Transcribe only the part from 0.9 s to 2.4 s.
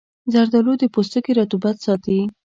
پوستکي رطوبت ساتي.